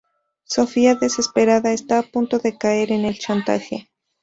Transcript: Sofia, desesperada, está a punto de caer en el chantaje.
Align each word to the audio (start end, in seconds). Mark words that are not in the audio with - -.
Sofia, 0.53 0.95
desesperada, 0.95 1.73
está 1.73 1.99
a 1.99 2.07
punto 2.11 2.39
de 2.39 2.57
caer 2.57 2.91
en 2.91 3.05
el 3.05 3.19
chantaje. 3.19 3.91